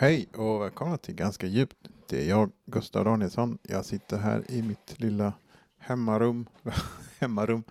Hej 0.00 0.28
och 0.36 0.62
välkomna 0.62 0.96
till 0.96 1.14
Ganska 1.14 1.46
djupt. 1.46 1.88
Det 2.08 2.24
är 2.24 2.28
jag, 2.28 2.50
Gustav 2.66 3.04
Danielsson. 3.04 3.58
Jag 3.62 3.84
sitter 3.84 4.18
här 4.18 4.50
i 4.50 4.62
mitt 4.62 5.00
lilla 5.00 5.32
hemmarum. 5.78 6.48
hemmarum. 7.18 7.62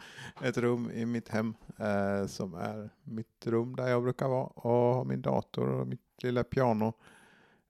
Ett 0.41 0.57
rum 0.57 0.91
i 0.91 1.05
mitt 1.05 1.29
hem 1.29 1.53
eh, 1.77 2.27
som 2.27 2.53
är 2.53 2.89
mitt 3.03 3.47
rum 3.47 3.75
där 3.75 3.87
jag 3.87 4.03
brukar 4.03 4.27
vara 4.27 4.45
och 4.45 4.71
har 4.71 5.05
min 5.05 5.21
dator 5.21 5.69
och 5.69 5.87
mitt 5.87 6.23
lilla 6.23 6.43
piano. 6.43 6.93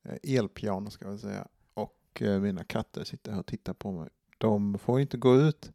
Eh, 0.04 0.36
elpiano 0.38 0.90
ska 0.90 1.06
jag 1.06 1.20
säga. 1.20 1.48
Och 1.74 2.22
eh, 2.22 2.40
mina 2.40 2.64
katter 2.64 3.04
sitter 3.04 3.32
här 3.32 3.40
och 3.40 3.46
tittar 3.46 3.74
på 3.74 3.92
mig. 3.92 4.10
De 4.38 4.80
får 4.80 5.00
inte 5.00 5.18
gå 5.18 5.36
ut 5.36 5.72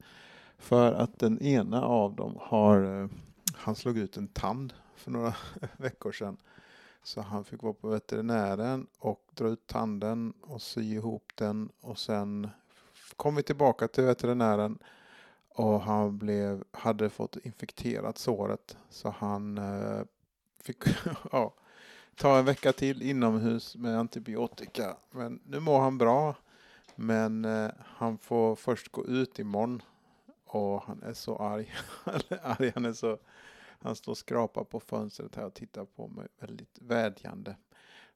för 0.59 0.93
att 0.93 1.19
den 1.19 1.43
ena 1.43 1.83
av 1.83 2.17
dem 2.17 2.37
har, 2.41 3.03
eh, 3.03 3.09
han 3.55 3.75
slog 3.75 3.99
ut 3.99 4.17
en 4.17 4.29
tand 4.29 4.73
för 4.95 5.11
några 5.11 5.35
veckor 5.77 6.13
sedan. 6.13 6.37
Så 7.03 7.21
han 7.21 7.45
fick 7.45 7.63
vara 7.63 7.73
på 7.73 7.89
veterinären 7.89 8.87
och 8.99 9.21
dra 9.35 9.49
ut 9.49 9.67
tanden 9.67 10.33
och 10.41 10.63
sy 10.63 10.95
ihop 10.95 11.33
den 11.35 11.71
och 11.81 11.99
sen 11.99 12.51
kom 13.17 13.35
vi 13.35 13.43
tillbaka 13.43 13.89
till 13.89 14.05
veterinären 14.05 14.79
och 15.49 15.81
han 15.81 16.19
blev, 16.19 16.65
hade 16.71 17.11
fått 17.11 17.37
infekterat 17.37 18.19
såret 18.19 18.77
så 18.91 19.11
han 19.11 19.59
eh, 19.59 20.03
fick 20.61 20.79
ja, 21.33 21.55
ta 22.17 22.39
en 22.39 22.45
vecka 22.45 22.73
till 22.73 23.03
inomhus 23.03 23.77
med 23.77 23.99
antibiotika. 23.99 24.97
Men 25.11 25.41
nu 25.45 25.61
mår 25.61 25.81
han 25.81 25.99
bra. 25.99 26.35
Men 26.95 27.45
eh, 27.45 27.71
han 27.85 28.19
får 28.19 28.57
först 28.57 28.93
gå 28.93 29.07
ut 29.07 29.39
imorgon 29.39 29.83
och 30.47 30.83
han 30.83 31.03
är 31.03 31.13
så 31.13 31.37
arg. 31.37 31.75
arg 32.43 32.73
han 32.75 32.85
är 32.85 32.93
så 32.93 33.19
han 33.83 33.97
står 33.97 34.13
och 34.13 34.19
skrapar 34.19 34.65
på 34.65 34.81
fönstret 34.81 35.37
här 35.37 35.45
och 35.45 35.55
tittar 35.55 35.85
på 35.85 36.09
mig 36.09 36.29
väldigt 36.39 36.79
vädjande. 36.81 37.57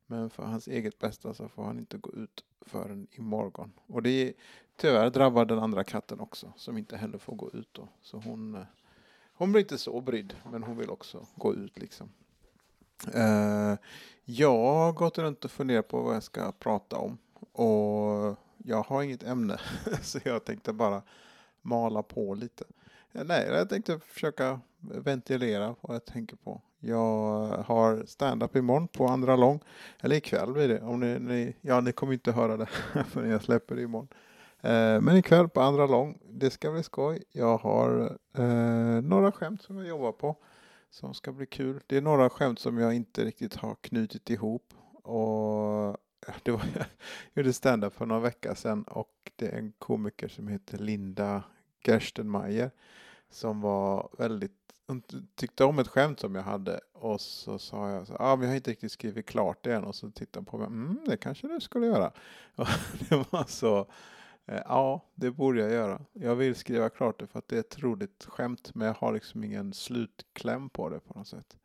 Men 0.07 0.31
för 0.31 0.43
hans 0.43 0.69
eget 0.69 0.99
bästa 0.99 1.35
så 1.35 1.49
får 1.49 1.65
han 1.65 1.79
inte 1.79 1.99
gå 1.99 2.13
ut 2.13 2.45
förrän 2.61 3.07
imorgon. 3.11 3.73
Och 3.87 4.03
det 4.03 4.11
är, 4.11 4.33
tyvärr 4.77 5.11
drabbar 5.11 5.45
den 5.45 5.59
andra 5.59 5.85
katten 5.85 6.21
också 6.21 6.53
som 6.57 6.79
inte 6.79 6.97
heller 6.97 7.19
får 7.19 7.35
gå 7.35 7.51
ut 7.51 7.69
då. 7.73 7.89
Så 8.03 8.19
hon, 8.19 8.55
eh, 8.55 8.63
hon 9.33 9.53
blir 9.53 9.63
inte 9.63 9.79
så 9.79 10.01
brydd 10.01 10.35
men 10.51 10.63
hon 10.63 10.77
vill 10.77 10.91
också 10.91 11.27
gå 11.35 11.55
ut 11.55 11.79
liksom. 11.79 12.13
Uh, 13.15 13.77
jag 14.25 14.75
har 14.75 14.93
gått 14.93 15.19
runt 15.19 15.45
och 15.45 15.51
funderat 15.51 15.89
på 15.89 16.03
vad 16.03 16.15
jag 16.15 16.23
ska 16.23 16.53
prata 16.53 16.97
om. 16.97 17.19
Och 17.53 18.37
jag 18.57 18.83
har 18.83 19.03
inget 19.03 19.23
ämne 19.23 19.61
så 20.03 20.19
jag 20.25 20.45
tänkte 20.45 20.73
bara 20.73 21.03
mala 21.63 22.03
på 22.03 22.35
lite. 22.35 22.65
Eh, 23.13 23.25
nej, 23.25 23.47
jag 23.49 23.69
tänkte 23.69 24.01
försöka 24.01 24.61
ventilera 24.95 25.75
vad 25.81 25.95
jag 25.95 26.05
tänker 26.05 26.37
på. 26.37 26.61
Jag 26.81 27.45
eh, 27.53 27.65
har 27.65 28.05
stand-up 28.07 28.57
imorgon 28.57 28.89
på 28.89 29.07
andra 29.07 29.37
lång. 29.37 29.61
Eller 30.01 30.17
ikväll 30.17 30.53
blir 30.53 30.69
det. 30.69 30.81
Om 30.81 31.01
ni, 31.01 31.19
ni, 31.19 31.57
ja, 31.61 31.81
ni 31.81 31.93
kommer 31.93 32.13
inte 32.13 32.33
höra 32.33 32.57
det 32.57 32.67
förrän 33.09 33.31
jag 33.31 33.43
släpper 33.43 33.75
det 33.75 33.83
imorgon. 33.83 34.09
Eh, 34.61 35.01
men 35.01 35.17
ikväll 35.17 35.49
på 35.49 35.61
andra 35.61 35.87
lång. 35.87 36.19
Det 36.31 36.51
ska 36.51 36.73
bli 36.73 36.83
skoj. 36.83 37.23
Jag 37.33 37.59
har 37.59 38.19
eh, 38.39 39.03
några 39.03 39.33
skämt 39.33 39.63
som 39.63 39.79
jag 39.79 39.89
jobbar 39.89 40.13
på. 40.13 40.37
Som 40.91 41.15
ska 41.15 41.33
bli 41.33 41.47
kul. 41.47 41.81
Det 41.87 41.97
är 41.97 42.01
några 42.01 42.31
skämt 42.31 42.59
som 42.59 42.79
jag 42.79 42.95
inte 42.95 43.25
riktigt 43.25 43.55
har 43.55 43.75
knutit 43.75 44.31
ihop. 44.31 44.75
Och 45.03 45.89
eh, 46.29 46.35
det 46.43 46.51
var, 46.51 46.63
jag 46.75 46.87
gjorde 47.35 47.53
stand-up 47.53 47.95
för 47.95 48.07
några 48.07 48.21
veckor 48.21 48.55
sedan. 48.55 48.83
Och 48.83 49.33
det 49.37 49.49
är 49.49 49.59
en 49.59 49.73
komiker 49.79 50.29
som 50.29 50.49
heter 50.49 50.79
Linda 50.79 51.43
Gerstenmeier 51.87 52.71
som 53.31 53.61
var 53.61 54.09
väldigt, 54.19 54.66
hon 54.87 55.03
tyckte 55.35 55.65
om 55.65 55.79
ett 55.79 55.89
skämt 55.89 56.21
som 56.21 56.35
jag 56.35 56.43
hade 56.43 56.81
och 56.93 57.21
så 57.21 57.59
sa 57.59 57.91
jag 57.91 58.07
så 58.07 58.17
ah, 58.19 58.37
men 58.37 58.43
jag 58.43 58.51
har 58.51 58.57
inte 58.57 58.71
riktigt 58.71 58.93
skrivit 58.93 59.27
klart 59.27 59.65
det 59.65 59.75
än 59.75 59.85
och 59.85 59.95
så 59.95 60.11
tittade 60.11 60.39
hon 60.39 60.45
på 60.45 60.59
mig, 60.59 60.67
mm, 60.67 60.99
det 61.07 61.17
kanske 61.17 61.49
du 61.49 61.61
skulle 61.61 61.87
göra. 61.87 62.13
Och 62.57 62.67
det 63.09 63.33
var 63.33 63.45
så, 63.45 63.79
eh, 64.47 64.63
ja 64.65 65.05
det 65.15 65.31
borde 65.31 65.61
jag 65.61 65.73
göra. 65.73 66.01
Jag 66.13 66.37
vill 66.37 66.55
skriva 66.55 66.89
klart 66.89 67.21
det 67.21 67.27
för 67.27 67.39
att 67.39 67.49
det 67.49 67.57
är 67.57 67.61
ett 67.61 67.83
roligt 67.83 68.27
skämt 68.29 68.75
men 68.75 68.87
jag 68.87 68.95
har 68.95 69.13
liksom 69.13 69.45
ingen 69.45 69.73
slutkläm 69.73 70.69
på 70.71 70.89
det 70.89 71.01
på 71.01 71.19
något 71.19 71.29
sätt. 71.29 71.57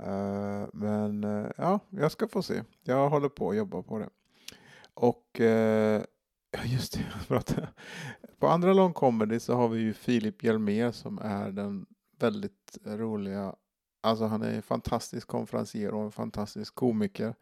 Uh, 0.00 0.66
men 0.72 1.24
uh, 1.24 1.50
ja, 1.56 1.80
jag 1.90 2.12
ska 2.12 2.28
få 2.28 2.42
se. 2.42 2.62
Jag 2.82 3.10
håller 3.10 3.28
på 3.28 3.50
att 3.50 3.56
jobba 3.56 3.82
på 3.82 3.98
det. 3.98 4.08
Och 4.94 5.40
uh, 5.40 6.02
just 6.64 6.98
det, 7.28 7.68
på 8.38 8.48
andra 8.48 8.72
lång 8.72 8.92
comedy 8.92 9.40
så 9.40 9.54
har 9.54 9.68
vi 9.68 9.80
ju 9.80 9.92
Filip 9.92 10.42
Hjelmér 10.42 10.92
som 10.92 11.18
är 11.18 11.50
den 11.50 11.86
väldigt 12.18 12.78
roliga, 12.84 13.54
alltså 14.00 14.24
han 14.24 14.42
är 14.42 14.50
en 14.50 14.62
fantastisk 14.62 15.28
konferencier 15.28 15.94
och 15.94 16.02
en 16.02 16.12
fantastisk 16.12 16.74
komiker. 16.74 17.34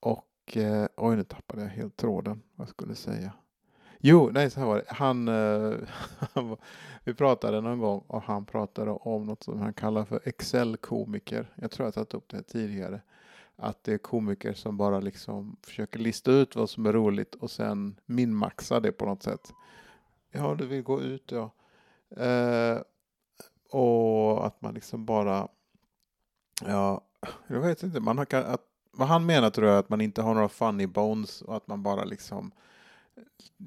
Och, 0.00 0.56
eh, 0.56 0.86
oj 0.96 1.16
nu 1.16 1.24
tappade 1.24 1.62
jag 1.62 1.68
helt 1.68 1.96
tråden, 1.96 2.42
vad 2.54 2.68
skulle 2.68 2.90
jag 2.90 2.98
säga. 2.98 3.32
Jo, 3.98 4.30
nej 4.32 4.50
så 4.50 4.60
här 4.60 4.66
var 4.66 4.76
det. 4.76 4.84
Han, 4.88 5.28
eh, 5.28 5.78
vi 7.04 7.14
pratade 7.14 7.60
någon 7.60 7.78
gång 7.78 8.04
och 8.06 8.22
han 8.22 8.44
pratade 8.44 8.90
om 8.90 9.26
något 9.26 9.42
som 9.42 9.60
han 9.60 9.74
kallar 9.74 10.04
för 10.04 10.20
Excel-komiker. 10.24 11.52
Jag 11.54 11.70
tror 11.70 11.86
jag 11.86 11.94
tagit 11.94 12.14
upp 12.14 12.28
det 12.28 12.42
tidigare 12.42 13.00
att 13.56 13.84
det 13.84 13.92
är 13.92 13.98
komiker 13.98 14.52
som 14.52 14.76
bara 14.76 15.00
liksom 15.00 15.56
försöker 15.62 15.98
lista 15.98 16.32
ut 16.32 16.56
vad 16.56 16.70
som 16.70 16.86
är 16.86 16.92
roligt 16.92 17.34
och 17.34 17.50
sen 17.50 18.00
minmaxa 18.06 18.80
det 18.80 18.92
på 18.92 19.06
något 19.06 19.22
sätt. 19.22 19.52
Ja, 20.30 20.54
du 20.54 20.66
vill 20.66 20.82
gå 20.82 21.00
ut 21.00 21.32
ja. 21.32 21.50
Eh, 22.24 22.78
och 23.74 24.46
att 24.46 24.62
man 24.62 24.74
liksom 24.74 25.04
bara, 25.04 25.48
ja, 26.64 27.00
jag 27.46 27.60
vet 27.60 27.82
inte, 27.82 28.00
man 28.00 28.18
har, 28.18 28.34
att, 28.34 28.62
vad 28.92 29.08
han 29.08 29.26
menar 29.26 29.50
tror 29.50 29.66
jag 29.66 29.74
är 29.74 29.80
att 29.80 29.88
man 29.88 30.00
inte 30.00 30.22
har 30.22 30.34
några 30.34 30.48
funny 30.48 30.86
bones 30.86 31.42
och 31.42 31.56
att 31.56 31.66
man 31.66 31.82
bara 31.82 32.04
liksom 32.04 32.52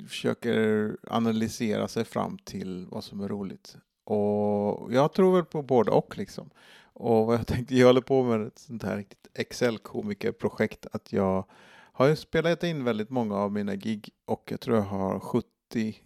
försöker 0.08 0.98
analysera 1.08 1.88
sig 1.88 2.06
fram 2.06 2.38
till 2.38 2.88
vad 2.90 3.04
som 3.04 3.22
är 3.22 3.28
roligt. 3.28 3.78
Och 4.04 4.94
jag 4.94 5.14
tror 5.14 5.36
väl 5.36 5.46
på 5.46 5.62
både 5.62 5.92
och 5.92 6.18
liksom. 6.18 6.50
Och 6.94 7.26
vad 7.26 7.40
jag 7.40 7.48
tänkte, 7.48 7.76
jag 7.76 7.88
håller 7.88 8.02
på 8.02 8.24
med 8.24 8.48
ett 8.48 8.60
sånt 8.60 8.84
här 8.84 8.98
riktigt 8.98 9.28
Excel-komikerprojekt 9.34 10.88
att 10.92 11.14
jag 11.14 11.46
har 11.92 12.08
ju 12.08 12.16
spelat 12.16 12.64
in 12.64 12.84
väldigt 12.84 13.10
många 13.10 13.36
av 13.36 13.52
mina 13.52 13.76
gig 13.76 14.10
och 14.26 14.52
jag 14.52 14.60
tror 14.60 14.78
jag 14.78 14.84
har 14.84 15.20
70 15.20 15.57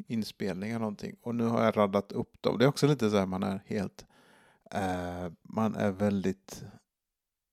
inspelningar 0.08 0.80
någonting 0.80 1.16
och 1.22 1.36
nu 1.36 1.44
har 1.44 1.64
jag 1.64 1.78
raddat 1.78 2.12
upp 2.12 2.42
dem. 2.42 2.58
Det 2.58 2.66
är 2.66 2.70
också 2.70 2.88
lite 2.88 3.10
så 3.10 3.18
här 3.18 3.26
man 3.26 3.44
är 3.44 3.64
helt, 3.66 4.06
eh, 4.72 5.32
man 5.42 5.76
är 5.76 5.92
väldigt 5.92 6.64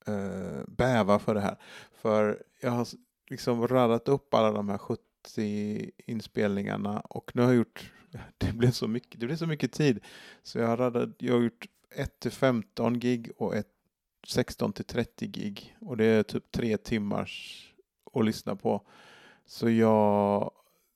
eh, 0.07 0.65
bäva 0.69 1.19
för 1.19 1.35
det 1.35 1.41
här. 1.41 1.57
För 1.93 2.43
jag 2.61 2.71
har 2.71 2.89
liksom 3.31 3.69
raddat 3.69 4.09
upp 4.09 4.35
alla 4.35 4.53
de 4.53 4.69
här 4.69 4.79
70 4.79 5.91
inspelningarna 6.07 7.01
och 7.01 7.31
nu 7.35 7.43
har 7.43 7.49
jag 7.49 7.57
gjort, 7.57 7.93
det 8.39 8.53
blev 8.53 8.71
så 8.71 8.89
mycket, 8.89 9.21
det 9.21 9.27
blev 9.27 9.37
så 9.37 9.47
mycket 9.47 9.73
tid 9.73 10.05
så 10.43 10.59
jag 10.59 10.67
har, 10.67 10.77
radat, 10.77 11.11
jag 11.19 11.35
har 11.35 11.43
gjort 11.43 11.67
1 11.91 12.21
till 12.21 12.33
15 12.33 13.01
gig 13.01 13.31
och 13.37 13.57
ett 13.57 13.75
16 14.27 14.73
till 14.73 14.85
30 14.85 15.27
gig 15.27 15.77
och 15.81 15.97
det 15.97 16.05
är 16.05 16.23
typ 16.23 16.51
tre 16.51 16.77
timmars 16.77 17.65
att 18.13 18.25
lyssna 18.25 18.57
på. 18.57 18.87
Så 19.47 19.71
jag 19.71 20.53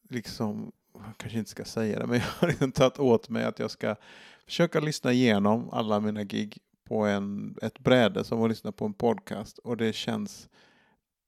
liksom, 0.08 0.72
jag 0.94 1.16
kanske 1.16 1.38
inte 1.38 1.50
ska 1.50 1.64
säga 1.64 1.98
det, 1.98 2.06
men 2.06 2.18
jag 2.18 2.26
har 2.26 2.48
liksom 2.48 2.72
tagit 2.72 2.98
åt 2.98 3.28
mig 3.28 3.44
att 3.44 3.58
jag 3.58 3.70
ska 3.70 3.96
försöka 4.44 4.80
lyssna 4.80 5.12
igenom 5.12 5.70
alla 5.70 6.00
mina 6.00 6.24
gig 6.24 6.58
på 6.84 7.06
en, 7.06 7.56
ett 7.62 7.78
bräde 7.78 8.24
som 8.24 8.42
att 8.42 8.48
lyssna 8.48 8.72
på 8.72 8.84
en 8.84 8.94
podcast 8.94 9.58
och 9.58 9.76
det 9.76 9.92
känns 9.92 10.48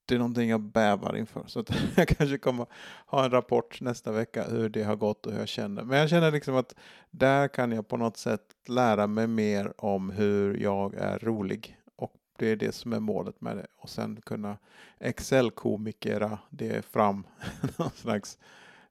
det 0.07 0.15
är 0.15 0.19
någonting 0.19 0.51
jag 0.51 0.61
bävar 0.61 1.17
inför. 1.17 1.45
Så 1.47 1.61
att 1.61 1.71
jag 1.97 2.09
kanske 2.09 2.39
kommer 2.39 2.67
ha 3.07 3.25
en 3.25 3.31
rapport 3.31 3.81
nästa 3.81 4.13
vecka 4.13 4.45
hur 4.51 4.69
det 4.69 4.83
har 4.83 4.97
gått 4.97 5.27
och 5.27 5.33
hur 5.33 5.39
jag 5.39 5.49
känner. 5.49 5.83
Men 5.83 5.99
jag 5.99 6.11
känner 6.11 6.33
liksom 6.33 6.57
att 6.57 6.75
där 7.11 7.49
kan 7.49 7.73
jag 7.73 7.89
på 7.89 7.97
något 7.97 8.17
sätt 8.17 8.43
lära 8.69 9.07
mig 9.07 9.27
mer 9.27 9.73
om 9.77 10.11
hur 10.11 10.57
jag 10.57 10.95
är 10.95 11.19
rolig. 11.19 11.79
Och 11.97 12.13
det 12.39 12.47
är 12.47 12.57
det 12.57 12.75
som 12.75 12.93
är 12.93 13.01
målet 13.01 13.41
med 13.41 13.57
det. 13.57 13.67
Och 13.77 13.91
sen 13.91 14.21
kunna 14.21 14.59
Excel-komikera 14.99 16.39
det 16.51 16.85
fram 16.85 17.27
någon 17.79 17.91
slags 17.91 18.39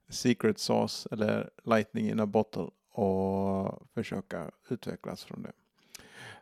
secret 0.08 0.58
sauce 0.58 1.08
eller 1.12 1.50
lightning 1.64 2.08
in 2.10 2.20
a 2.20 2.26
bottle 2.26 2.68
och 2.92 3.82
försöka 3.94 4.50
utvecklas 4.68 5.24
från 5.24 5.42
det. 5.42 5.52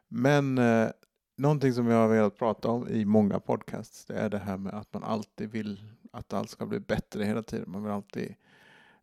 Men 0.09 0.59
eh, 0.59 0.91
Någonting 1.37 1.73
som 1.73 1.87
jag 1.87 1.97
har 1.97 2.09
velat 2.09 2.39
prata 2.39 2.69
om 2.69 2.89
i 2.89 3.05
många 3.05 3.41
podcasts 3.41 4.05
det 4.05 4.15
är 4.15 4.31
det 4.31 4.39
här 4.39 4.57
med 4.57 4.75
att 4.75 4.95
man 4.95 5.03
alltid 5.03 5.51
vill 5.51 5.85
att 6.13 6.33
allt 6.33 6.51
ska 6.51 6.67
bli 6.67 6.81
bättre 6.81 7.25
hela 7.25 7.43
tiden. 7.43 7.71
Man 7.71 7.83
vill 7.83 7.93
alltid 7.93 8.35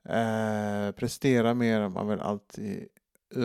eh, 0.04 0.92
prestera 0.92 1.54
mer, 1.54 1.90
man 1.90 2.08
vill 2.08 2.20
alltid 2.20 2.88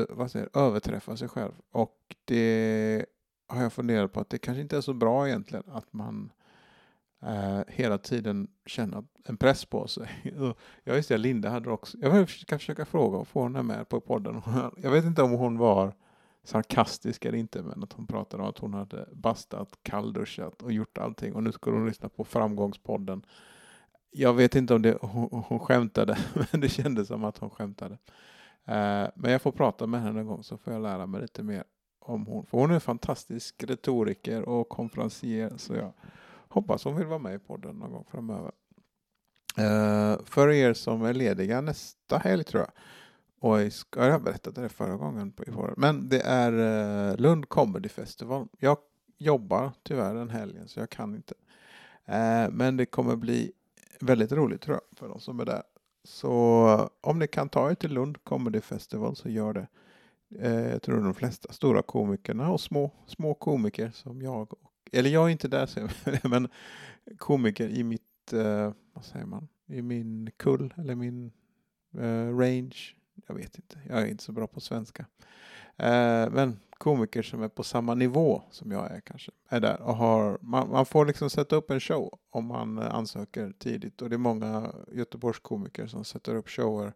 vad 0.09 0.31
säger, 0.31 0.49
överträffa 0.55 1.17
sig 1.17 1.29
själv. 1.29 1.53
Och 1.71 2.17
det 2.25 3.07
har 3.49 3.63
jag 3.63 3.73
funderat 3.73 4.13
på 4.13 4.21
att 4.21 4.31
det 4.31 4.39
kanske 4.39 4.61
inte 4.61 4.77
är 4.77 4.81
så 4.81 4.95
bra 4.95 5.29
egentligen 5.29 5.65
att 5.69 5.93
man 5.93 6.33
eh, 7.27 7.61
hela 7.69 7.99
tiden 7.99 8.49
känna 8.67 9.05
en 9.25 9.37
press 9.37 9.65
på 9.65 9.89
sig. 9.89 10.09
ja 10.85 10.95
just 10.95 11.09
det, 11.09 11.19
Linda 11.19 11.51
hade 11.51 11.71
också, 11.71 11.99
jag 12.01 12.31
ska 12.31 12.59
försöka 12.59 12.85
fråga 12.85 13.19
och 13.19 13.29
få 13.29 13.43
henne 13.43 13.63
med 13.63 13.89
på 13.89 14.01
podden. 14.01 14.43
Jag 14.77 14.91
vet 14.91 15.05
inte 15.05 15.23
om 15.23 15.31
hon 15.31 15.59
var 15.59 15.95
sarkastisk 16.45 17.25
eller 17.25 17.39
inte, 17.39 17.63
men 17.63 17.83
att 17.83 17.93
hon 17.93 18.07
pratade 18.07 18.43
om 18.43 18.49
att 18.49 18.59
hon 18.59 18.75
hade 18.75 19.09
bastat, 19.13 19.79
kallduschat 19.83 20.63
och 20.63 20.73
gjort 20.73 20.99
allting 20.99 21.35
och 21.35 21.43
nu 21.43 21.53
skulle 21.53 21.77
hon 21.77 21.87
lyssna 21.87 22.09
på 22.09 22.25
Framgångspodden. 22.25 23.27
Jag 24.11 24.35
vet 24.35 24.55
inte 24.55 24.75
om 24.75 24.83
det, 24.83 24.99
hon, 25.01 25.45
hon 25.49 25.59
skämtade, 25.59 26.19
men 26.53 26.61
det 26.61 26.69
kändes 26.69 27.09
som 27.09 27.25
att 27.25 27.39
hon 27.39 27.51
skämtade. 27.51 27.95
Eh, 28.65 29.09
men 29.15 29.33
jag 29.33 29.43
får 29.43 29.53
prata 29.53 29.87
med 29.87 30.03
henne 30.03 30.21
en 30.21 30.27
gång 30.27 30.43
så 30.43 30.57
får 30.57 30.73
jag 30.73 30.83
lära 30.83 31.07
mig 31.07 31.21
lite 31.21 31.43
mer 31.43 31.65
om 32.01 32.27
hon. 32.27 32.47
För 32.47 32.59
hon 32.59 32.71
är 32.71 32.75
en 32.75 32.81
fantastisk 32.81 33.65
retoriker 33.65 34.43
och 34.43 34.69
konferencier 34.69 35.53
så 35.57 35.75
jag 35.75 35.93
hoppas 36.55 36.85
hon 36.85 36.97
vill 36.97 37.07
vara 37.07 37.19
med 37.19 37.35
i 37.35 37.39
podden 37.39 37.77
någon 37.77 37.93
gång 37.93 38.05
framöver. 38.11 38.53
Uh, 39.59 40.25
för 40.25 40.51
er 40.51 40.75
som 40.75 41.03
är 41.03 41.15
lediga 41.15 41.61
nästa 41.61 42.19
helg 42.19 42.45
tror 42.45 42.63
jag. 42.63 42.71
Och 43.41 43.63
jag, 43.63 43.73
ska, 43.73 44.07
jag 44.07 44.23
berättade 44.23 44.63
det 44.63 44.69
förra 44.69 44.97
gången. 44.97 45.33
På, 45.33 45.75
men 45.77 46.09
det 46.09 46.21
är 46.21 46.53
uh, 46.53 47.17
Lund 47.17 47.49
Comedy 47.49 47.89
Festival. 47.89 48.49
Jag 48.59 48.79
jobbar 49.19 49.73
tyvärr 49.83 50.15
den 50.15 50.31
helgen 50.31 50.69
så 50.69 50.81
jag 50.81 50.91
kan 50.91 51.15
inte. 51.15 51.35
Uh, 52.09 52.51
men 52.51 52.77
det 52.77 52.87
kommer 52.87 53.17
bli 53.17 53.53
väldigt 54.01 54.33
roligt 54.33 54.61
tror 54.61 54.77
jag 54.77 54.99
för 54.99 55.09
de 55.09 55.21
som 55.21 55.41
är 55.41 55.45
där. 55.45 55.63
Så 56.05 56.91
om 57.01 57.19
ni 57.19 57.27
kan 57.27 57.49
ta 57.49 57.71
er 57.71 57.75
till 57.75 57.93
Lund 57.93 58.25
Comedy 58.25 58.61
Festival 58.61 59.17
så 59.17 59.29
gör 59.29 59.53
det. 59.53 59.67
jag 60.71 60.83
tror 60.83 61.01
de 61.01 61.15
flesta 61.15 61.53
stora 61.53 61.83
komikerna 61.83 62.51
och 62.51 62.61
små, 62.61 62.91
små 63.07 63.35
komiker 63.35 63.91
som 63.91 64.23
jag. 64.23 64.53
Och, 64.53 64.74
eller 64.95 65.11
jag 65.11 65.27
är 65.27 65.29
inte 65.29 65.49
där 65.49 66.29
men 66.29 66.49
komiker 67.19 67.69
i 67.69 67.85
mitt 67.85 68.33
eh, 68.33 68.73
vad 68.93 69.05
säger 69.05 69.27
man, 69.27 69.49
i 69.67 69.83
min 69.83 70.31
kull 70.37 70.75
eller 70.77 70.95
min 70.95 71.33
uh, 71.99 72.39
range. 72.39 72.95
Jag 73.27 73.35
vet 73.35 73.57
inte, 73.57 73.79
jag 73.89 74.03
är 74.03 74.07
inte 74.07 74.25
så 74.25 74.33
bra 74.33 74.47
på 74.47 74.61
svenska. 74.61 75.03
Uh, 75.83 76.31
men 76.31 76.61
komiker 76.71 77.23
som 77.23 77.43
är 77.43 77.49
på 77.49 77.63
samma 77.63 77.95
nivå 77.95 78.43
som 78.51 78.71
jag 78.71 78.91
är 78.91 79.01
kanske 79.01 79.33
är 79.49 79.61
där 79.61 79.81
och 79.81 79.97
har, 79.97 80.39
man, 80.41 80.71
man 80.71 80.87
får 80.87 81.07
liksom 81.07 81.31
sätta 81.31 81.57
upp 81.57 81.71
en 81.71 81.81
show 81.81 82.19
om 82.31 82.47
man 82.47 82.79
ansöker 82.79 83.53
tidigt 83.59 84.03
och 84.03 84.11
det 84.11 84.17
är 84.17 84.19
många 84.19 84.73
Göteborgskomiker 84.93 85.87
som 85.87 86.05
sätter 86.05 86.35
upp 86.35 86.49
shower 86.49 86.93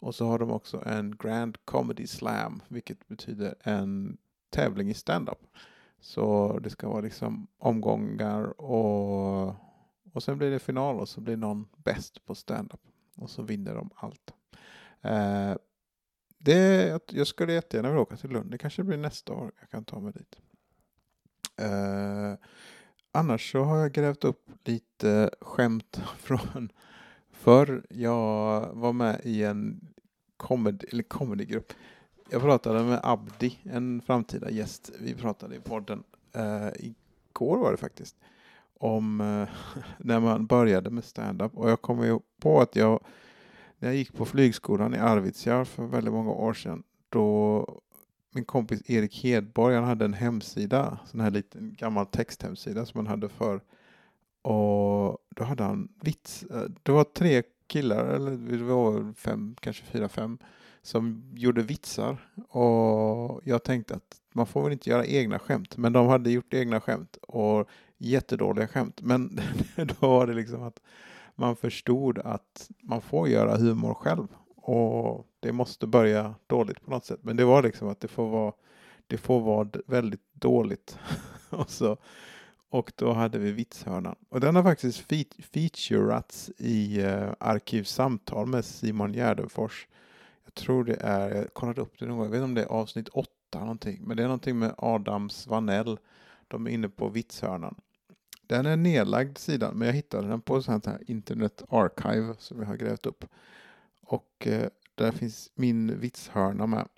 och 0.00 0.14
så 0.14 0.26
har 0.26 0.38
de 0.38 0.50
också 0.50 0.82
en 0.86 1.16
Grand 1.16 1.56
Comedy 1.64 2.06
Slam 2.06 2.62
vilket 2.68 3.08
betyder 3.08 3.54
en 3.60 4.18
tävling 4.50 4.90
i 4.90 4.94
stand-up. 4.94 5.46
Så 6.00 6.58
det 6.58 6.70
ska 6.70 6.88
vara 6.88 7.00
liksom 7.00 7.46
omgångar 7.58 8.60
och 8.60 9.54
och 10.12 10.22
sen 10.22 10.38
blir 10.38 10.50
det 10.50 10.58
final 10.58 11.00
och 11.00 11.08
så 11.08 11.20
blir 11.20 11.36
någon 11.36 11.68
bäst 11.76 12.26
på 12.26 12.34
stand-up. 12.34 12.80
Och 13.16 13.30
så 13.30 13.42
vinner 13.42 13.74
de 13.74 13.90
allt. 13.94 14.34
Eh, 15.02 15.54
det, 16.38 17.00
jag 17.10 17.26
skulle 17.26 17.52
jättegärna 17.52 17.88
vilja 17.88 18.02
åka 18.02 18.16
till 18.16 18.30
Lund. 18.30 18.50
Det 18.50 18.58
kanske 18.58 18.82
blir 18.82 18.98
nästa 18.98 19.32
år 19.32 19.52
jag 19.60 19.70
kan 19.70 19.84
ta 19.84 20.00
mig 20.00 20.12
dit. 20.12 20.40
Eh, 21.56 22.34
annars 23.12 23.52
så 23.52 23.62
har 23.62 23.76
jag 23.76 23.92
grävt 23.92 24.24
upp 24.24 24.50
lite 24.64 25.30
skämt 25.40 26.00
från 26.18 26.72
förr. 27.30 27.86
Jag 27.90 28.68
var 28.74 28.92
med 28.92 29.20
i 29.24 29.44
en 29.44 29.88
comedy, 30.36 30.86
eller 30.92 31.02
comedygrupp. 31.02 31.72
Jag 32.30 32.42
pratade 32.42 32.84
med 32.84 33.00
Abdi, 33.02 33.58
en 33.62 34.00
framtida 34.00 34.50
gäst. 34.50 34.90
Vi 35.00 35.14
pratade 35.14 35.56
i 35.56 35.60
podden. 35.60 36.02
Eh, 36.32 36.68
igår 36.78 37.58
var 37.58 37.70
det 37.70 37.76
faktiskt 37.76 38.16
om 38.74 39.20
eh, 39.20 39.48
när 39.98 40.20
man 40.20 40.46
började 40.46 40.90
med 40.90 41.04
stand-up. 41.04 41.56
Och 41.56 41.70
jag 41.70 41.82
kommer 41.82 42.04
ju 42.04 42.18
på 42.40 42.60
att 42.60 42.76
jag, 42.76 43.00
när 43.78 43.88
jag 43.88 43.96
gick 43.96 44.16
på 44.16 44.24
flygskolan 44.24 44.94
i 44.94 44.98
Arvidsjaur 44.98 45.64
för 45.64 45.86
väldigt 45.86 46.14
många 46.14 46.30
år 46.30 46.52
sedan, 46.52 46.82
då 47.08 47.80
min 48.30 48.44
kompis 48.44 48.90
Erik 48.90 49.22
Hedborg, 49.22 49.74
han 49.74 49.84
hade 49.84 50.04
en 50.04 50.14
hemsida, 50.14 50.98
sån 51.06 51.20
här 51.20 51.30
liten 51.30 51.74
gammal 51.78 52.06
texthemsida 52.06 52.86
som 52.86 52.98
han 52.98 53.06
hade 53.06 53.28
för 53.28 53.60
och 54.42 55.18
då 55.28 55.44
hade 55.44 55.62
han 55.62 55.88
vits. 56.00 56.42
Eh, 56.42 56.64
det 56.82 56.92
var 56.92 57.04
tre 57.04 57.42
killar, 57.66 58.04
eller 58.04 58.30
det 58.30 58.64
var 58.64 59.12
fem, 59.12 59.56
kanske 59.60 59.84
fyra, 59.84 60.08
fem, 60.08 60.38
som 60.82 61.32
gjorde 61.34 61.62
vitsar. 61.62 62.30
Och 62.48 63.40
jag 63.44 63.64
tänkte 63.64 63.94
att 63.94 64.20
man 64.32 64.46
får 64.46 64.62
väl 64.62 64.72
inte 64.72 64.90
göra 64.90 65.06
egna 65.06 65.38
skämt, 65.38 65.76
men 65.76 65.92
de 65.92 66.06
hade 66.06 66.30
gjort 66.30 66.54
egna 66.54 66.80
skämt. 66.80 67.16
Och 67.22 67.68
jättedåliga 67.98 68.68
skämt. 68.68 69.00
Men 69.02 69.40
då 69.76 69.94
var 70.08 70.26
det 70.26 70.34
liksom 70.34 70.62
att 70.62 70.80
man 71.34 71.56
förstod 71.56 72.18
att 72.18 72.70
man 72.82 73.00
får 73.00 73.28
göra 73.28 73.56
humor 73.56 73.94
själv. 73.94 74.28
Och 74.56 75.26
det 75.40 75.52
måste 75.52 75.86
börja 75.86 76.34
dåligt 76.46 76.84
på 76.84 76.90
något 76.90 77.04
sätt. 77.04 77.20
Men 77.22 77.36
det 77.36 77.44
var 77.44 77.62
liksom 77.62 77.88
att 77.88 78.00
det 78.00 78.08
får 78.08 78.28
vara, 78.28 78.52
det 79.06 79.18
får 79.18 79.40
vara 79.40 79.68
väldigt 79.86 80.32
dåligt. 80.32 80.98
och, 81.50 81.70
så, 81.70 81.96
och 82.70 82.92
då 82.96 83.12
hade 83.12 83.38
vi 83.38 83.52
vitshörnan. 83.52 84.16
Och 84.28 84.40
den 84.40 84.56
har 84.56 84.62
faktiskt 84.62 84.98
featurats 85.52 86.50
i 86.58 87.00
eh, 87.00 87.32
Arkivsamtal 87.40 88.46
med 88.46 88.64
Simon 88.64 89.12
Gärdenfors. 89.12 89.86
Jag 90.58 90.64
tror 90.64 90.84
det 90.84 90.96
är, 91.00 91.34
jag 91.34 91.54
kollade 91.54 91.80
upp 91.80 91.98
det 91.98 92.06
någon 92.06 92.16
gång, 92.16 92.26
jag 92.26 92.30
vet 92.30 92.38
inte 92.38 92.44
om 92.44 92.54
det 92.54 92.62
är 92.62 92.66
avsnitt 92.66 93.08
åtta 93.08 93.60
någonting. 93.60 94.02
Men 94.04 94.16
det 94.16 94.22
är 94.22 94.26
någonting 94.26 94.58
med 94.58 94.74
Adam 94.78 95.30
Svanell. 95.30 95.98
De 96.48 96.66
är 96.66 96.70
inne 96.70 96.88
på 96.88 97.08
vitshörnan. 97.08 97.74
Den 98.42 98.66
är 98.66 98.76
nedlagd 98.76 99.38
sidan, 99.38 99.78
men 99.78 99.86
jag 99.86 99.94
hittade 99.94 100.28
den 100.28 100.40
på 100.40 100.62
sånt 100.62 100.86
här 100.86 101.10
internet 101.10 101.62
archive 101.68 102.34
som 102.38 102.60
jag 102.60 102.66
har 102.66 102.76
grävt 102.76 103.06
upp. 103.06 103.24
Och 104.00 104.46
eh, 104.46 104.68
där 104.94 105.12
finns 105.12 105.50
min 105.54 106.00
vitshörna 106.00 106.66
med. 106.66 106.88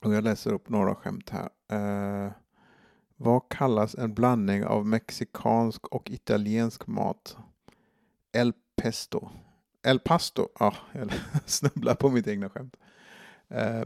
Och 0.00 0.14
jag 0.14 0.24
läser 0.24 0.52
upp 0.52 0.68
några 0.68 0.94
skämt 0.94 1.30
här. 1.30 1.48
Eh, 1.68 2.32
vad 3.16 3.48
kallas 3.48 3.94
en 3.94 4.14
blandning 4.14 4.64
av 4.64 4.86
mexikansk 4.86 5.86
och 5.86 6.10
italiensk 6.10 6.86
mat? 6.86 7.36
El 8.32 8.52
pesto. 8.76 9.28
El 9.84 9.98
pasto. 10.00 10.48
Ja, 10.58 10.74
jag 10.92 11.12
snubblar 11.46 11.94
på 11.94 12.10
mitt 12.10 12.26
egna 12.26 12.48
skämt. 12.48 12.76
Eh, 13.48 13.82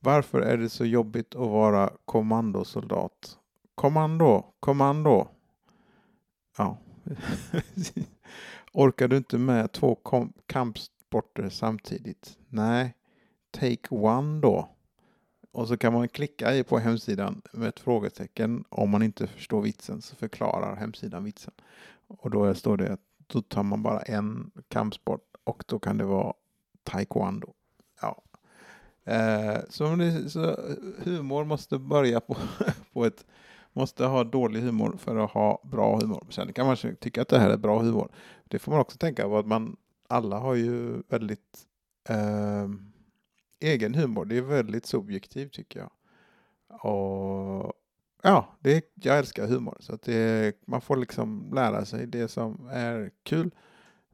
varför 0.00 0.40
är 0.40 0.56
det 0.56 0.68
så 0.68 0.84
jobbigt 0.84 1.34
att 1.34 1.48
vara 1.48 1.90
kommandosoldat? 2.04 3.38
Kommando, 3.74 4.44
kommando. 4.60 5.28
Ja. 6.56 6.78
Orkar 8.72 9.08
du 9.08 9.16
inte 9.16 9.38
med 9.38 9.72
två 9.72 9.98
kampsporter 10.46 11.48
samtidigt? 11.48 12.38
Nej. 12.48 12.94
Take 13.50 13.94
one 13.94 14.40
då. 14.40 14.68
Och 15.52 15.68
så 15.68 15.76
kan 15.76 15.92
man 15.92 16.08
klicka 16.08 16.64
på 16.64 16.78
hemsidan 16.78 17.42
med 17.52 17.68
ett 17.68 17.80
frågetecken. 17.80 18.64
Om 18.68 18.90
man 18.90 19.02
inte 19.02 19.26
förstår 19.26 19.62
vitsen 19.62 20.02
så 20.02 20.16
förklarar 20.16 20.76
hemsidan 20.76 21.24
vitsen. 21.24 21.54
Och 22.06 22.30
då 22.30 22.54
står 22.54 22.76
det 22.76 22.92
att 22.92 23.00
då 23.26 23.42
tar 23.42 23.62
man 23.62 23.82
bara 23.82 24.00
en 24.00 24.50
kampsport 24.68 25.36
och 25.48 25.64
då 25.66 25.78
kan 25.78 25.98
det 25.98 26.04
vara 26.04 26.34
taekwondo. 26.82 27.52
Ja. 28.00 28.22
Eh, 29.04 29.58
så, 29.68 29.96
så 30.28 30.44
eh, 30.44 30.76
humor 30.98 31.44
måste 31.44 31.78
börja 31.78 32.20
på, 32.20 32.36
på 32.92 33.04
ett 33.04 33.24
måste 33.72 34.04
ha 34.04 34.24
dålig 34.24 34.60
humor 34.60 34.96
för 34.98 35.16
att 35.16 35.30
ha 35.30 35.62
bra 35.64 35.96
humor. 35.96 36.26
Sen 36.30 36.52
kan 36.52 36.66
man 36.66 36.76
tycka 36.76 37.22
att 37.22 37.28
det 37.28 37.38
här 37.38 37.50
är 37.50 37.56
bra 37.56 37.78
humor. 37.78 38.08
Det 38.44 38.58
får 38.58 38.72
man 38.72 38.80
också 38.80 38.98
tänka 38.98 39.22
på 39.22 39.38
att 39.38 39.46
man 39.46 39.76
alla 40.08 40.38
har 40.38 40.54
ju 40.54 41.02
väldigt 41.08 41.66
eh, 42.08 42.68
egen 43.60 43.94
humor. 43.94 44.24
Det 44.24 44.36
är 44.36 44.42
väldigt 44.42 44.86
subjektivt 44.86 45.52
tycker 45.52 45.80
jag. 45.80 45.90
Och 46.80 47.72
ja, 48.22 48.56
det, 48.60 48.84
jag 48.94 49.18
älskar 49.18 49.46
humor. 49.46 49.76
Så 49.80 49.94
att 49.94 50.02
det, 50.02 50.56
man 50.66 50.80
får 50.80 50.96
liksom 50.96 51.50
lära 51.54 51.84
sig 51.84 52.06
det 52.06 52.28
som 52.28 52.68
är 52.72 53.10
kul 53.22 53.50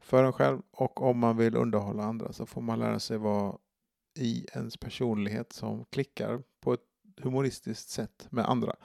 för 0.05 0.23
en 0.23 0.33
själv. 0.33 0.61
Och 0.71 1.01
om 1.01 1.19
man 1.19 1.37
vill 1.37 1.55
underhålla 1.55 2.03
andra 2.03 2.33
så 2.33 2.45
får 2.45 2.61
man 2.61 2.79
lära 2.79 2.99
sig 2.99 3.17
vara 3.17 3.55
i 4.17 4.45
ens 4.53 4.77
personlighet 4.77 5.53
som 5.53 5.85
klickar 5.85 6.41
på 6.61 6.73
ett 6.73 6.79
humoristiskt 7.21 7.89
sätt 7.89 8.27
med 8.29 8.49
andra. 8.49 8.75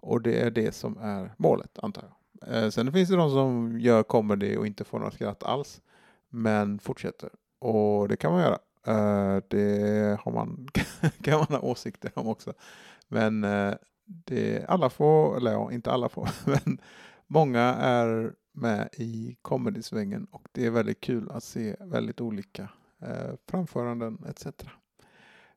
Och 0.00 0.22
det 0.22 0.40
är 0.40 0.50
det 0.50 0.74
som 0.74 0.98
är 0.98 1.34
målet, 1.36 1.78
antar 1.82 2.02
jag. 2.02 2.54
Eh, 2.54 2.70
sen 2.70 2.92
finns 2.92 3.08
det 3.08 3.16
de 3.16 3.30
som 3.30 3.80
gör 3.80 4.02
comedy 4.02 4.56
och 4.56 4.66
inte 4.66 4.84
får 4.84 4.98
några 4.98 5.10
skratt 5.10 5.42
alls, 5.42 5.82
men 6.28 6.78
fortsätter. 6.78 7.30
Och 7.58 8.08
det 8.08 8.16
kan 8.16 8.32
man 8.32 8.42
göra. 8.42 8.58
Eh, 8.86 9.42
det 9.48 10.20
har 10.20 10.32
man, 10.32 10.68
kan 11.22 11.38
man 11.38 11.60
ha 11.60 11.60
åsikter 11.60 12.12
om 12.14 12.28
också. 12.28 12.52
Men 13.08 13.44
eh, 13.44 13.74
det, 14.04 14.64
alla 14.68 14.90
får, 14.90 15.36
eller 15.36 15.52
ja, 15.52 15.72
inte 15.72 15.92
alla 15.92 16.08
får, 16.08 16.28
men 16.44 16.80
många 17.26 17.62
är 17.74 18.32
med 18.56 18.88
i 18.92 19.36
comedy-svängen 19.42 20.26
och 20.30 20.48
det 20.52 20.66
är 20.66 20.70
väldigt 20.70 21.00
kul 21.00 21.30
att 21.30 21.44
se 21.44 21.76
väldigt 21.80 22.20
olika 22.20 22.68
eh, 23.02 23.34
framföranden 23.46 24.24
etc. 24.28 24.46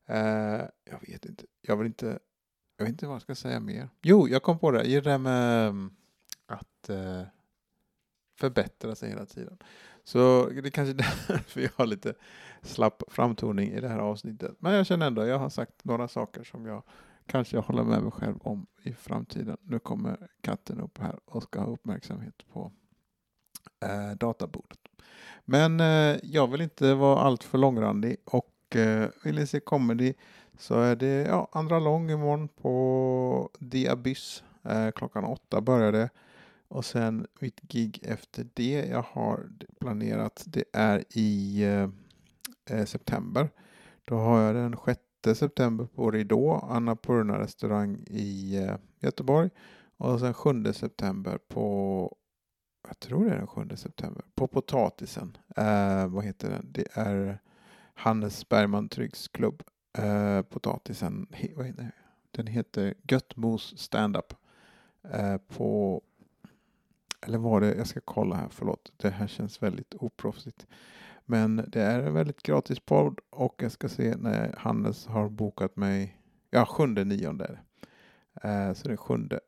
Eh, 0.06 0.62
jag 0.84 1.00
vet 1.06 1.24
inte, 1.24 1.44
jag 1.60 1.76
vill 1.76 1.86
inte 1.86 2.18
jag 2.80 2.84
vet 2.84 2.92
inte 2.92 3.06
vad 3.06 3.14
jag 3.14 3.22
ska 3.22 3.34
säga 3.34 3.60
mer. 3.60 3.88
Jo, 4.02 4.28
jag 4.28 4.42
kom 4.42 4.58
på 4.58 4.70
det. 4.70 4.84
I 4.84 5.00
det 5.00 5.18
med 5.18 5.68
mm, 5.68 5.90
att 6.46 6.88
eh, 6.88 7.22
förbättra 8.38 8.94
sig 8.94 9.08
hela 9.08 9.26
tiden. 9.26 9.58
Så 10.04 10.48
det 10.48 10.68
är 10.68 10.70
kanske 10.70 10.92
är 10.92 11.28
därför 11.28 11.60
jag 11.60 11.70
har 11.76 11.86
lite 11.86 12.14
slapp 12.62 13.02
framtoning 13.08 13.70
i 13.70 13.80
det 13.80 13.88
här 13.88 13.98
avsnittet. 13.98 14.56
Men 14.58 14.74
jag 14.74 14.86
känner 14.86 15.06
ändå, 15.06 15.26
jag 15.26 15.38
har 15.38 15.48
sagt 15.48 15.84
några 15.84 16.08
saker 16.08 16.44
som 16.44 16.66
jag 16.66 16.82
kanske 17.26 17.56
jag 17.56 17.62
håller 17.62 17.84
med 17.84 18.02
mig 18.02 18.12
själv 18.12 18.38
om 18.40 18.66
i 18.82 18.92
framtiden. 18.92 19.56
Nu 19.62 19.78
kommer 19.78 20.28
katten 20.40 20.80
upp 20.80 20.98
här 20.98 21.20
och 21.24 21.42
ska 21.42 21.60
ha 21.60 21.66
uppmärksamhet 21.66 22.34
på 22.52 22.72
eh, 23.80 24.16
databordet. 24.16 24.78
Men 25.44 25.80
eh, 25.80 26.18
jag 26.22 26.50
vill 26.50 26.60
inte 26.60 26.94
vara 26.94 27.20
alltför 27.20 27.58
långrandig 27.58 28.16
och 28.24 28.76
eh, 28.76 29.08
vill 29.24 29.34
ni 29.34 29.46
se 29.46 29.60
comedy 29.60 30.14
så 30.58 30.80
är 30.80 30.96
det 30.96 31.26
ja, 31.28 31.48
andra 31.52 31.78
lång 31.78 32.10
imorgon 32.10 32.48
på 32.48 33.50
The 33.72 33.88
Abyss. 33.88 34.44
Eh, 34.64 34.90
klockan 34.90 35.24
åtta 35.24 35.60
börjar 35.60 35.92
det. 35.92 36.10
Och 36.68 36.84
sen 36.84 37.26
mitt 37.40 37.60
gig 37.60 38.00
efter 38.02 38.46
det 38.54 38.86
jag 38.90 39.04
har 39.12 39.48
planerat 39.80 40.44
det 40.46 40.64
är 40.72 41.04
i 41.10 41.62
eh, 41.64 41.88
eh 42.78 42.84
september. 42.84 43.50
Då 44.04 44.16
har 44.16 44.40
jag 44.40 44.54
den 44.54 44.76
6 45.24 45.38
september 45.38 45.84
på 45.84 46.10
Ridå, 46.10 46.68
Anna 46.70 46.96
Purna 46.96 47.38
restaurang 47.38 48.04
i 48.06 48.56
eh, 48.56 48.74
Göteborg. 49.00 49.50
Och 49.96 50.20
sen 50.20 50.34
7 50.34 50.72
september 50.72 51.38
på, 51.48 52.16
jag 52.88 53.00
tror 53.00 53.24
det 53.24 53.30
är 53.30 53.36
den 53.36 53.46
7 53.46 53.68
september, 53.76 54.24
på 54.34 54.46
Potatisen. 54.46 55.36
Eh, 55.56 56.06
vad 56.06 56.24
heter 56.24 56.50
den? 56.50 56.66
Det 56.72 56.86
är 56.92 57.38
Hannes 57.94 58.48
Bergman 58.48 58.88
Tryggs 58.88 59.28
klubb. 59.28 59.62
Eh, 59.98 60.42
potatisen, 60.42 61.26
vad 61.56 61.66
heter 61.66 61.92
den 62.30 62.46
heter 62.46 62.94
Göttmos 63.02 63.78
Standup. 63.78 64.34
Eh, 65.02 65.36
på, 65.36 66.02
eller 67.20 67.38
var 67.38 67.60
det, 67.60 67.74
jag 67.74 67.86
ska 67.86 68.00
kolla 68.00 68.36
här, 68.36 68.48
förlåt, 68.50 68.92
det 68.96 69.10
här 69.10 69.26
känns 69.26 69.62
väldigt 69.62 69.94
oproffsigt. 69.94 70.66
Men 71.24 71.64
det 71.68 71.82
är 71.82 72.00
en 72.00 72.14
väldigt 72.14 72.42
gratis 72.42 72.80
podd 72.80 73.20
och 73.30 73.54
jag 73.62 73.72
ska 73.72 73.88
se 73.88 74.16
när 74.16 74.54
Hannes 74.58 75.06
har 75.06 75.28
bokat 75.28 75.76
mig, 75.76 76.20
ja 76.50 76.66
sjunde 76.66 77.04
nionde 77.04 77.58
eh, 78.42 78.72
Så 78.72 78.88
det 78.88 78.94
är 78.94 78.96
sjunde 78.96 79.40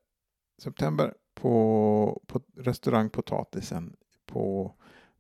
september 0.63 1.15
på, 1.43 2.23
på 2.27 2.41
restaurang 2.57 3.11
Potatisen 3.11 3.97
på 4.27 4.75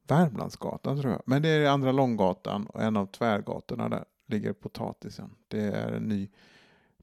Värmlandsgatan 0.06 1.00
tror 1.00 1.12
jag. 1.12 1.22
Men 1.26 1.42
det 1.42 1.48
är 1.48 1.68
andra 1.68 1.92
Långgatan 1.92 2.66
och 2.66 2.82
en 2.82 2.96
av 2.96 3.06
tvärgatorna 3.06 3.88
där 3.88 4.04
ligger 4.26 4.52
Potatisen. 4.52 5.34
Det 5.48 5.60
är 5.60 5.92
en 5.92 6.02
ny 6.02 6.30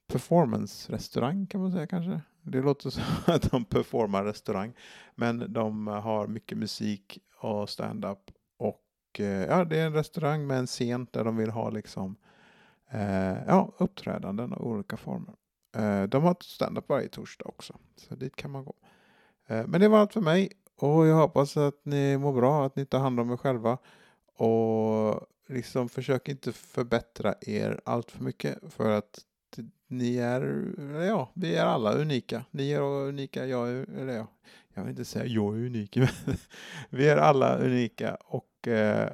performance-restaurang 0.06 1.46
kan 1.46 1.60
man 1.60 1.72
säga 1.72 1.86
kanske. 1.86 2.20
Det 2.42 2.62
låter 2.62 2.90
som 2.90 3.02
att 3.34 3.50
de 3.50 3.64
performar 3.64 4.24
restaurang. 4.24 4.72
Men 5.14 5.52
de 5.52 5.86
har 5.86 6.26
mycket 6.26 6.58
musik 6.58 7.18
och 7.40 7.68
stand-up 7.68 8.30
och 8.58 9.20
eh, 9.20 9.26
ja, 9.26 9.64
det 9.64 9.78
är 9.78 9.86
en 9.86 9.92
restaurang 9.92 10.46
med 10.46 10.58
en 10.58 10.66
scen 10.66 11.06
där 11.10 11.24
de 11.24 11.36
vill 11.36 11.50
ha 11.50 11.70
liksom 11.70 12.16
eh, 12.90 13.44
ja, 13.46 13.72
uppträdanden 13.78 14.52
av 14.52 14.62
olika 14.62 14.96
former. 14.96 15.34
Eh, 15.76 16.02
de 16.02 16.22
har 16.22 16.36
stand-up 16.40 16.88
varje 16.88 17.08
torsdag 17.08 17.44
också, 17.48 17.78
så 17.96 18.14
dit 18.14 18.36
kan 18.36 18.50
man 18.50 18.64
gå. 18.64 18.74
Eh, 19.50 19.66
men 19.66 19.80
det 19.80 19.88
var 19.88 19.98
allt 19.98 20.12
för 20.12 20.20
mig 20.20 20.52
och 20.76 21.06
jag 21.06 21.16
hoppas 21.16 21.56
att 21.56 21.80
ni 21.82 22.18
mår 22.18 22.32
bra, 22.32 22.66
att 22.66 22.76
ni 22.76 22.86
tar 22.86 22.98
hand 22.98 23.20
om 23.20 23.32
er 23.32 23.36
själva 23.36 23.78
och 24.36 25.20
liksom 25.48 25.88
försök 25.88 26.28
inte 26.28 26.52
förbättra 26.52 27.34
er 27.40 27.80
allt 27.84 28.10
för 28.10 28.24
mycket 28.24 28.58
för 28.68 28.90
att 28.90 29.18
ni 29.88 30.16
är, 30.16 30.72
ja, 31.06 31.30
vi 31.34 31.56
är 31.56 31.66
alla 31.66 31.92
unika. 31.92 32.44
Ni 32.50 32.72
är 32.72 32.80
unika, 32.80 33.46
jag 33.46 33.68
är, 33.68 33.86
eller 33.98 34.12
ja, 34.12 34.26
jag 34.74 34.82
vill 34.82 34.90
inte 34.90 35.04
säga 35.04 35.26
jag 35.26 35.54
är 35.54 35.66
unik, 35.66 35.96
men 35.96 36.36
vi 36.90 37.08
är 37.08 37.16
alla 37.16 37.58
unika 37.58 38.14
och 38.14 38.68
eh, 38.68 39.08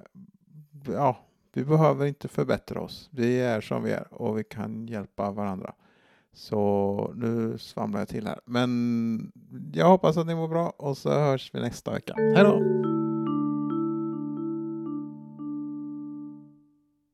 ja, 0.93 1.19
vi 1.52 1.64
behöver 1.64 2.07
inte 2.07 2.28
förbättra 2.28 2.81
oss. 2.81 3.09
Vi 3.12 3.40
är 3.40 3.61
som 3.61 3.83
vi 3.83 3.93
är 3.93 4.14
och 4.14 4.38
vi 4.38 4.45
kan 4.45 4.87
hjälpa 4.87 5.31
varandra. 5.31 5.75
Så 6.37 7.12
nu 7.16 7.59
svamlar 7.59 7.99
jag 7.99 8.09
till 8.09 8.26
här. 8.26 8.40
Men 8.45 9.33
jag 9.73 9.88
hoppas 9.88 10.16
att 10.16 10.26
ni 10.26 10.35
mår 10.35 10.49
bra 10.49 10.73
och 10.76 10.97
så 10.99 11.11
hörs 11.11 11.50
vi 11.55 11.61
nästa 11.61 11.93
vecka. 11.93 12.14
Hej 12.16 12.45
då! 12.45 12.86